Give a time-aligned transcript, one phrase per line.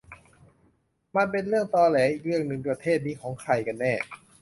[1.15, 3.93] มันเป็นเรื่องตอแหลอีกเรื่อง ประเทศนี้ของใครกันแน่?